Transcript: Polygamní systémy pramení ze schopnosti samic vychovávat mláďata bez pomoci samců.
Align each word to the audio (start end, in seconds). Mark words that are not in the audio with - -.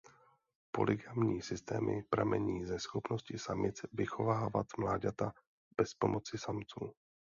Polygamní 0.71 1.41
systémy 1.41 2.03
pramení 2.09 2.65
ze 2.65 2.79
schopnosti 2.79 3.37
samic 3.37 3.81
vychovávat 3.93 4.67
mláďata 4.79 5.31
bez 5.77 5.93
pomoci 5.93 6.37
samců. 6.37 6.93